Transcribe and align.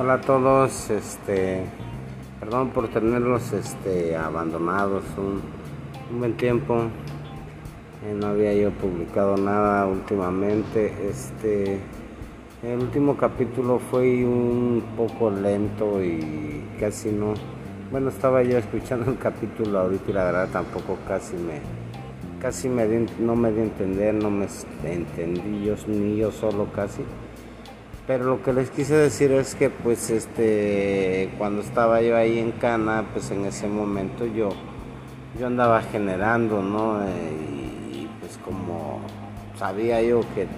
Hola 0.00 0.14
a 0.14 0.20
todos, 0.22 0.88
este, 0.88 1.62
perdón 2.40 2.70
por 2.70 2.88
tenerlos 2.88 3.52
este, 3.52 4.16
abandonados 4.16 5.04
un, 5.18 5.42
buen 6.18 6.38
tiempo. 6.38 6.84
Eh, 8.06 8.14
no 8.18 8.28
había 8.28 8.54
yo 8.54 8.70
publicado 8.70 9.36
nada 9.36 9.84
últimamente. 9.84 10.94
Este, 11.06 11.80
el 12.62 12.78
último 12.80 13.18
capítulo 13.18 13.78
fue 13.78 14.24
un 14.24 14.82
poco 14.96 15.30
lento 15.30 16.02
y 16.02 16.64
casi 16.80 17.10
no. 17.10 17.34
Bueno, 17.90 18.08
estaba 18.08 18.42
yo 18.42 18.56
escuchando 18.56 19.10
el 19.10 19.18
capítulo 19.18 19.80
ahorita 19.80 20.10
y 20.10 20.14
la 20.14 20.24
verdad 20.24 20.48
tampoco 20.50 20.96
casi 21.06 21.36
me, 21.36 21.60
casi 22.40 22.70
me 22.70 22.86
no 23.18 23.36
me 23.36 23.52
di 23.52 23.60
a 23.60 23.64
entender, 23.64 24.14
no 24.14 24.30
me 24.30 24.46
entendí 24.82 25.62
yo 25.62 25.74
ni 25.88 26.16
yo 26.16 26.32
solo 26.32 26.68
casi. 26.74 27.02
Pero 28.10 28.24
lo 28.24 28.42
que 28.42 28.52
les 28.52 28.72
quise 28.72 28.96
decir 28.96 29.30
es 29.30 29.54
que 29.54 29.70
pues 29.70 30.10
este 30.10 31.32
cuando 31.38 31.62
estaba 31.62 32.02
yo 32.02 32.16
ahí 32.16 32.40
en 32.40 32.50
Cana, 32.50 33.04
pues 33.12 33.30
en 33.30 33.44
ese 33.44 33.68
momento 33.68 34.26
yo 34.26 34.48
yo 35.38 35.46
andaba 35.46 35.80
generando, 35.80 36.60
¿no? 36.60 37.04
Eh, 37.04 37.08
y, 37.92 38.10
pues 38.18 38.36
como 38.44 38.98
sabía 39.56 40.02
yo 40.02 40.22
que 40.34 40.48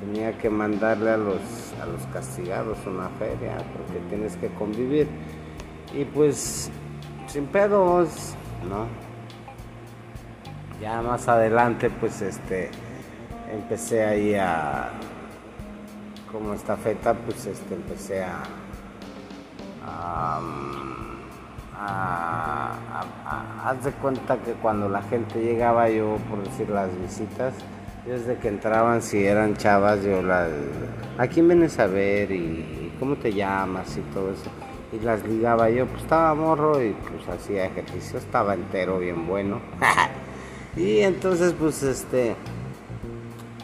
tenía 0.00 0.36
que 0.36 0.50
mandarle 0.50 1.10
a 1.10 1.16
los 1.16 1.40
a 1.80 1.86
los 1.86 2.04
castigados 2.12 2.78
una 2.88 3.08
feria 3.20 3.56
porque 3.72 4.00
tienes 4.08 4.36
que 4.36 4.48
convivir 4.48 5.06
y 5.96 6.04
pues 6.06 6.72
sin 7.28 7.46
pedos, 7.46 8.34
¿no? 8.68 8.86
Ya 10.82 11.00
más 11.02 11.28
adelante 11.28 11.88
pues 11.88 12.20
este 12.20 12.68
empecé 13.48 14.04
ahí 14.04 14.34
a 14.34 14.90
como 16.32 16.54
estafeta, 16.54 17.14
pues 17.14 17.46
este, 17.46 17.74
empecé 17.74 18.22
a, 18.22 18.42
a, 19.86 20.40
haz 23.64 23.84
de 23.84 23.92
cuenta 23.92 24.36
que 24.38 24.52
cuando 24.52 24.88
la 24.88 25.02
gente 25.02 25.42
llegaba, 25.42 25.88
yo 25.88 26.18
por 26.28 26.42
decir 26.42 26.68
las 26.68 26.90
visitas, 27.00 27.54
desde 28.06 28.36
que 28.38 28.48
entraban, 28.48 29.02
si 29.02 29.24
eran 29.24 29.56
chavas, 29.56 30.02
yo 30.02 30.22
las, 30.22 30.50
¿a 31.18 31.26
quién 31.26 31.48
vienes 31.48 31.78
a 31.78 31.86
ver? 31.86 32.30
y 32.32 32.80
cómo 33.00 33.16
te 33.16 33.32
llamas 33.32 33.96
y 33.96 34.00
todo 34.12 34.30
eso. 34.32 34.50
Y 34.92 35.02
las 35.04 35.24
ligaba 35.26 35.70
yo, 35.70 35.86
pues 35.86 36.02
estaba 36.02 36.34
morro 36.34 36.82
y 36.82 36.92
pues 36.92 37.28
hacía 37.28 37.64
ejercicio, 37.64 38.18
estaba 38.18 38.54
entero, 38.54 38.98
bien 38.98 39.26
bueno. 39.26 39.60
y 40.76 40.98
entonces 41.00 41.54
pues 41.58 41.82
este 41.82 42.36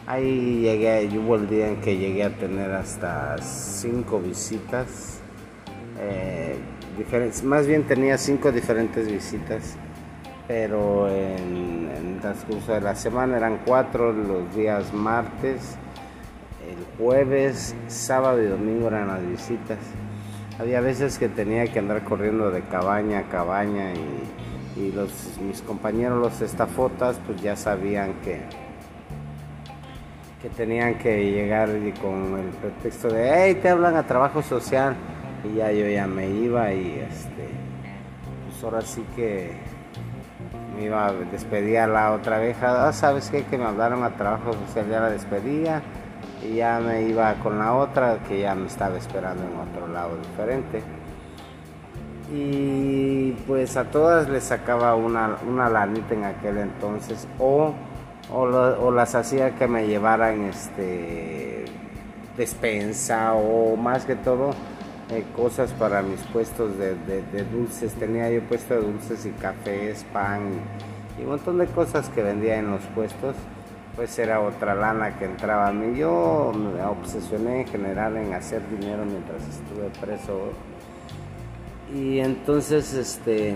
Ahí 0.08 0.60
llegué, 0.60 1.08
hubo 1.18 1.34
el 1.34 1.48
día 1.48 1.66
en 1.66 1.80
que 1.80 1.96
llegué 1.96 2.22
a 2.22 2.30
tener 2.30 2.70
hasta 2.70 3.36
cinco 3.42 4.20
visitas. 4.20 5.18
Eh, 5.98 6.56
más 7.42 7.66
bien 7.66 7.82
tenía 7.88 8.16
cinco 8.16 8.52
diferentes 8.52 9.10
visitas, 9.10 9.76
pero 10.46 11.08
en, 11.08 11.90
el 11.90 12.20
transcurso 12.20 12.72
de 12.72 12.82
la 12.82 12.94
semana 12.94 13.36
eran 13.36 13.58
cuatro, 13.66 14.12
los 14.12 14.54
días 14.54 14.92
martes, 14.92 15.76
el 16.70 17.04
jueves, 17.04 17.74
sábado 17.88 18.40
y 18.40 18.46
domingo 18.46 18.86
eran 18.86 19.08
las 19.08 19.28
visitas. 19.28 19.78
Había 20.60 20.80
veces 20.80 21.18
que 21.18 21.28
tenía 21.28 21.66
que 21.72 21.80
andar 21.80 22.04
corriendo 22.04 22.52
de 22.52 22.60
cabaña 22.62 23.18
a 23.18 23.28
cabaña 23.28 23.92
y, 23.92 24.80
y 24.80 24.92
los, 24.92 25.10
mis 25.44 25.62
compañeros, 25.62 26.20
los 26.20 26.40
estafotas, 26.42 27.20
pues 27.26 27.42
ya 27.42 27.56
sabían 27.56 28.14
que 28.22 28.65
tenían 30.50 30.96
que 30.98 31.30
llegar 31.30 31.68
con 32.00 32.38
el 32.38 32.48
pretexto 32.60 33.08
de, 33.08 33.30
hey, 33.32 33.58
te 33.60 33.68
hablan 33.70 33.96
a 33.96 34.06
trabajo 34.06 34.42
social. 34.42 34.94
Y 35.44 35.56
ya 35.56 35.70
yo 35.70 35.86
ya 35.86 36.06
me 36.06 36.28
iba 36.28 36.72
y 36.72 36.98
este, 37.08 37.48
pues 38.48 38.64
ahora 38.64 38.82
sí 38.82 39.04
que 39.14 39.52
me 40.76 40.84
iba 40.84 41.06
a 41.06 41.12
despedir 41.12 41.78
a 41.78 41.86
la 41.86 42.12
otra 42.12 42.40
vieja. 42.40 42.88
Ah, 42.88 42.92
¿sabes 42.92 43.30
qué? 43.30 43.44
Que 43.44 43.56
me 43.56 43.64
hablaron 43.64 44.02
a 44.02 44.16
trabajo 44.16 44.52
social, 44.52 44.88
ya 44.90 45.00
la 45.00 45.10
despedía. 45.10 45.82
Y 46.42 46.56
ya 46.56 46.80
me 46.80 47.02
iba 47.02 47.34
con 47.34 47.58
la 47.58 47.74
otra 47.74 48.18
que 48.28 48.40
ya 48.40 48.54
me 48.54 48.66
estaba 48.66 48.96
esperando 48.96 49.42
en 49.42 49.56
otro 49.56 49.88
lado 49.88 50.16
diferente. 50.16 50.82
Y 52.32 53.32
pues 53.46 53.76
a 53.76 53.84
todas 53.84 54.28
les 54.28 54.44
sacaba 54.44 54.94
una, 54.96 55.36
una 55.48 55.68
lanita 55.68 56.14
en 56.14 56.24
aquel 56.24 56.58
entonces. 56.58 57.26
O 57.38 57.72
o, 58.32 58.90
las 58.90 59.14
hacía 59.14 59.54
que 59.54 59.66
me 59.66 59.86
llevaran 59.86 60.44
este 60.44 61.64
despensa 62.36 63.32
o 63.34 63.76
más 63.76 64.04
que 64.04 64.14
todo 64.14 64.50
eh, 65.10 65.24
cosas 65.34 65.72
para 65.72 66.02
mis 66.02 66.20
puestos 66.32 66.76
de, 66.78 66.94
dulces. 67.52 67.94
Tenía 67.94 68.30
yo 68.30 68.42
puesto 68.42 68.74
de 68.74 68.80
dulces 68.80 69.24
y 69.26 69.30
cafés, 69.30 70.04
pan 70.12 70.42
y, 71.18 71.22
un 71.22 71.28
montón 71.28 71.58
de 71.58 71.66
cosas 71.66 72.08
que 72.10 72.22
vendía 72.22 72.58
en 72.58 72.70
los 72.70 72.82
puestos. 72.94 73.36
Pues 73.94 74.18
era 74.18 74.40
otra 74.40 74.74
lana 74.74 75.18
que 75.18 75.24
entraba 75.24 75.68
a 75.68 75.72
mí. 75.72 75.98
Yo 75.98 76.52
me 76.54 76.82
obsesioné 76.82 77.62
en 77.62 77.66
general 77.66 78.16
en 78.18 78.34
hacer 78.34 78.60
dinero 78.68 79.04
mientras 79.06 79.40
estuve 79.48 79.88
preso. 79.98 80.50
Y 81.94 82.18
entonces, 82.18 82.92
este, 82.92 83.54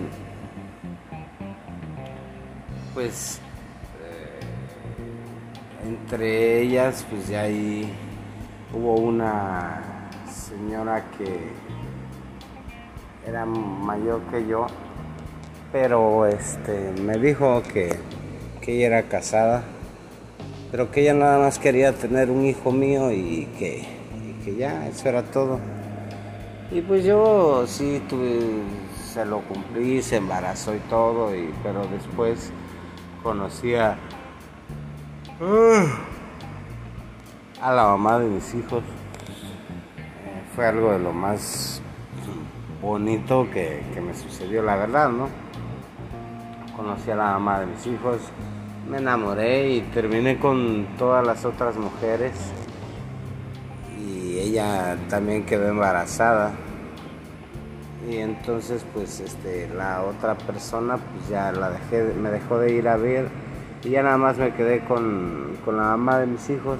pues 2.95 3.39
entre 5.83 6.61
ellas, 6.61 7.05
pues 7.09 7.27
ya 7.27 7.41
ahí 7.41 7.91
hubo 8.73 8.95
una 8.95 10.09
señora 10.29 11.03
que 11.17 11.49
era 13.27 13.45
mayor 13.45 14.21
que 14.31 14.47
yo, 14.47 14.67
pero 15.71 16.25
este 16.25 16.91
me 17.01 17.17
dijo 17.17 17.61
que, 17.63 17.95
que 18.61 18.75
ella 18.75 18.87
era 18.87 19.03
casada, 19.03 19.63
pero 20.71 20.91
que 20.91 21.01
ella 21.01 21.13
nada 21.13 21.39
más 21.39 21.59
quería 21.59 21.93
tener 21.93 22.29
un 22.29 22.45
hijo 22.45 22.71
mío 22.71 23.11
y 23.11 23.47
que, 23.57 23.85
que 24.43 24.55
ya, 24.55 24.87
eso 24.87 25.09
era 25.09 25.23
todo. 25.23 25.59
Y 26.71 26.81
pues 26.81 27.03
yo 27.03 27.65
sí 27.67 28.01
tuve, 28.07 28.39
se 29.11 29.25
lo 29.25 29.41
cumplí, 29.41 30.01
se 30.01 30.17
embarazó 30.17 30.73
y 30.73 30.79
todo, 30.89 31.35
y, 31.35 31.53
pero 31.63 31.85
después 31.87 32.51
conocí 33.21 33.75
a 33.75 33.97
a 37.59 37.73
la 37.73 37.83
mamá 37.83 38.19
de 38.19 38.27
mis 38.27 38.53
hijos. 38.53 38.83
Fue 40.55 40.67
algo 40.67 40.91
de 40.91 40.99
lo 40.99 41.11
más 41.13 41.81
bonito 42.79 43.47
que, 43.51 43.81
me 44.05 44.13
sucedió, 44.13 44.61
la 44.61 44.75
verdad, 44.75 45.09
¿no? 45.09 45.29
Conocí 46.75 47.09
a 47.09 47.15
la 47.15 47.31
mamá 47.31 47.61
de 47.61 47.65
mis 47.67 47.87
hijos, 47.87 48.19
me 48.87 48.97
enamoré 48.97 49.71
y 49.71 49.81
terminé 49.81 50.37
con 50.37 50.85
todas 50.97 51.25
las 51.25 51.43
otras 51.43 51.75
mujeres. 51.75 52.33
Y 53.99 54.37
ella 54.37 54.95
también 55.09 55.45
quedó 55.45 55.69
embarazada. 55.69 56.51
Y 58.07 58.17
entonces 58.17 58.85
pues 58.93 59.19
este 59.19 59.69
la 59.75 60.03
otra 60.03 60.35
persona 60.35 60.97
pues 60.97 61.29
ya 61.29 61.51
la 61.51 61.69
dejé, 61.69 62.13
me 62.13 62.29
dejó 62.29 62.57
de 62.59 62.73
ir 62.73 62.87
a 62.87 62.97
ver 62.97 63.50
y 63.83 63.89
ya 63.89 64.03
nada 64.03 64.17
más 64.17 64.37
me 64.37 64.53
quedé 64.53 64.81
con, 64.81 65.57
la 65.65 65.71
mamá 65.71 66.19
de 66.19 66.27
mis 66.27 66.49
hijos. 66.49 66.79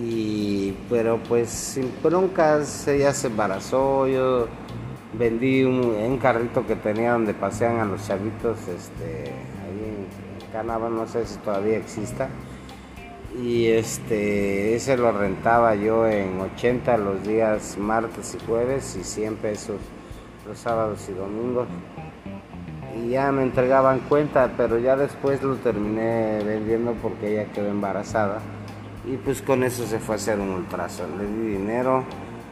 Y, 0.00 0.74
pero 0.88 1.18
pues 1.28 1.50
sin 1.50 1.92
broncas, 2.02 2.88
ella 2.88 3.12
se 3.12 3.26
embarazó, 3.26 4.06
yo 4.06 4.48
vendí 5.12 5.64
un, 5.64 6.16
carrito 6.18 6.66
que 6.66 6.76
tenía 6.76 7.12
donde 7.12 7.34
pasean 7.34 7.78
a 7.78 7.84
los 7.84 8.06
chavitos, 8.06 8.58
este, 8.68 9.32
ahí 9.62 10.06
en 10.40 10.52
Canadá, 10.52 10.88
no 10.88 11.06
sé 11.06 11.26
si 11.26 11.36
todavía 11.38 11.76
exista. 11.76 12.28
Y 13.42 13.66
este, 13.66 14.74
ese 14.74 14.96
lo 14.96 15.12
rentaba 15.12 15.74
yo 15.74 16.06
en 16.06 16.40
80 16.40 16.96
los 16.98 17.26
días 17.26 17.76
martes 17.78 18.34
y 18.34 18.46
jueves 18.46 18.96
y 18.96 19.04
100 19.04 19.36
pesos 19.36 19.76
los 20.46 20.58
sábados 20.58 21.08
y 21.08 21.12
domingos 21.12 21.66
y 22.94 23.10
ya 23.10 23.32
me 23.32 23.42
entregaban 23.42 24.00
cuenta, 24.00 24.52
pero 24.56 24.78
ya 24.78 24.96
después 24.96 25.42
lo 25.42 25.56
terminé 25.56 26.42
vendiendo 26.44 26.92
porque 27.00 27.32
ella 27.32 27.52
quedó 27.52 27.68
embarazada. 27.68 28.40
Y 29.04 29.16
pues 29.16 29.42
con 29.42 29.64
eso 29.64 29.86
se 29.86 29.98
fue 29.98 30.14
a 30.14 30.16
hacer 30.16 30.38
un 30.38 30.50
ultrasonido, 30.50 31.18
le 31.18 31.26
di 31.26 31.48
dinero, 31.58 32.04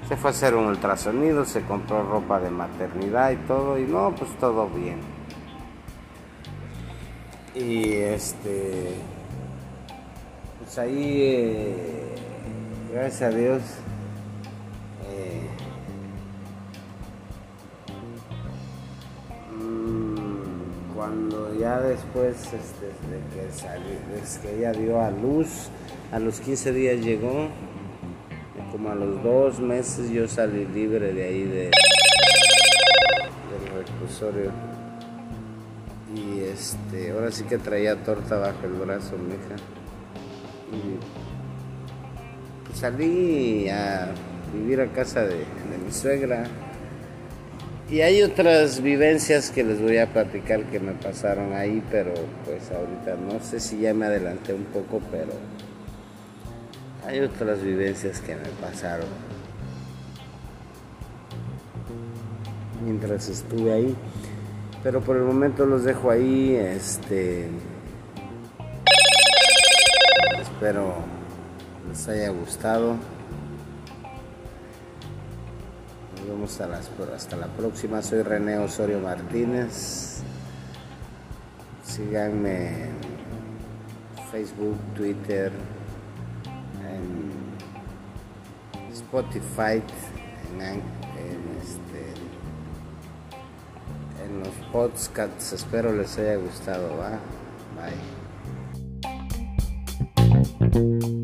se 0.08 0.16
fue 0.16 0.30
a 0.30 0.32
hacer 0.32 0.54
un 0.54 0.66
ultrasonido, 0.66 1.44
se 1.44 1.62
compró 1.62 2.02
ropa 2.02 2.40
de 2.40 2.50
maternidad 2.50 3.30
y 3.30 3.36
todo, 3.36 3.78
y 3.78 3.84
no, 3.84 4.14
pues 4.16 4.30
todo 4.38 4.68
bien. 4.68 4.98
Y 7.54 7.92
este, 7.92 8.94
pues 10.58 10.78
ahí, 10.78 11.22
eh, 11.22 12.14
gracias 12.92 13.22
a 13.22 13.36
Dios, 13.36 13.62
cuando 21.00 21.56
ya 21.58 21.80
después 21.80 22.36
este, 22.36 22.92
de 23.08 23.18
que, 23.32 23.48
que 24.42 24.58
ella 24.58 24.72
dio 24.72 25.00
a 25.00 25.10
luz, 25.10 25.70
a 26.12 26.18
los 26.18 26.40
15 26.40 26.74
días 26.74 27.00
llegó, 27.00 27.48
como 28.70 28.90
a 28.90 28.94
los 28.94 29.22
dos 29.22 29.60
meses 29.60 30.10
yo 30.10 30.28
salí 30.28 30.66
libre 30.66 31.14
de 31.14 31.24
ahí 31.24 31.44
de, 31.44 31.70
del 33.48 33.66
reclusorio. 33.78 34.50
Y 36.14 36.40
este, 36.40 37.12
ahora 37.12 37.32
sí 37.32 37.44
que 37.44 37.56
traía 37.56 38.04
torta 38.04 38.36
bajo 38.36 38.66
el 38.66 38.72
brazo, 38.72 39.16
mija. 39.16 39.56
Y 40.70 40.98
salí 42.76 43.70
a 43.70 44.12
vivir 44.52 44.82
a 44.82 44.92
casa 44.92 45.22
de 45.22 45.46
mi 45.82 45.90
suegra. 45.90 46.44
Y 47.90 48.02
hay 48.02 48.22
otras 48.22 48.80
vivencias 48.80 49.50
que 49.50 49.64
les 49.64 49.82
voy 49.82 49.98
a 49.98 50.06
platicar 50.06 50.62
que 50.66 50.78
me 50.78 50.92
pasaron 50.92 51.52
ahí, 51.54 51.82
pero 51.90 52.14
pues 52.44 52.70
ahorita 52.70 53.16
no 53.16 53.42
sé 53.42 53.58
si 53.58 53.80
ya 53.80 53.92
me 53.92 54.06
adelanté 54.06 54.54
un 54.54 54.64
poco, 54.66 55.00
pero 55.10 55.32
hay 57.04 57.18
otras 57.18 57.60
vivencias 57.62 58.20
que 58.20 58.36
me 58.36 58.48
pasaron 58.60 59.08
mientras 62.84 63.28
estuve 63.28 63.72
ahí. 63.72 63.96
Pero 64.84 65.00
por 65.00 65.16
el 65.16 65.24
momento 65.24 65.66
los 65.66 65.82
dejo 65.82 66.12
ahí, 66.12 66.54
este 66.54 67.48
espero 70.40 70.94
les 71.88 72.08
haya 72.08 72.28
gustado. 72.28 72.94
Nos 76.20 76.28
vemos 76.28 76.60
hasta 76.60 77.36
la 77.36 77.46
próxima. 77.46 78.02
Soy 78.02 78.22
René 78.22 78.58
Osorio 78.58 79.00
Martínez. 79.00 80.20
Síganme 81.84 82.84
en 82.84 82.94
Facebook, 84.30 84.76
Twitter, 84.94 85.50
en 86.88 87.30
Spotify, 88.92 89.82
en, 90.52 90.60
en, 90.60 90.80
este, 91.62 92.12
en 94.24 94.40
los 94.40 94.54
podcasts. 94.72 95.54
Espero 95.54 95.92
les 95.92 96.18
haya 96.18 96.36
gustado. 96.36 96.96
¿va? 96.98 97.18
Bye. 100.70 101.19